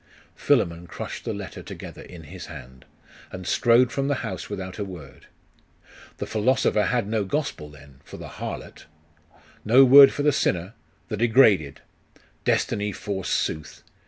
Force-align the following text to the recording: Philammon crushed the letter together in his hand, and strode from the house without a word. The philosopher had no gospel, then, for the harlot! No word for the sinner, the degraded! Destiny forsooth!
Philammon 0.35 0.87
crushed 0.87 1.25
the 1.25 1.31
letter 1.31 1.61
together 1.61 2.01
in 2.01 2.23
his 2.23 2.47
hand, 2.47 2.85
and 3.31 3.45
strode 3.45 3.91
from 3.91 4.07
the 4.07 4.15
house 4.25 4.49
without 4.49 4.79
a 4.79 4.83
word. 4.83 5.27
The 6.17 6.25
philosopher 6.25 6.85
had 6.85 7.05
no 7.07 7.23
gospel, 7.23 7.69
then, 7.69 7.99
for 8.03 8.17
the 8.17 8.27
harlot! 8.39 8.85
No 9.63 9.85
word 9.85 10.11
for 10.11 10.23
the 10.23 10.31
sinner, 10.31 10.73
the 11.09 11.17
degraded! 11.17 11.81
Destiny 12.45 12.91
forsooth! 12.91 13.83